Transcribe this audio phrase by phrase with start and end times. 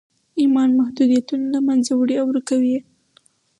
[0.41, 2.81] ایمان محدودیتونه له منځه وړي او ورکوي یې